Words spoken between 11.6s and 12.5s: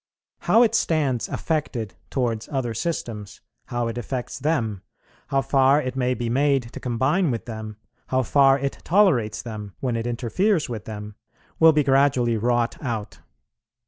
be gradually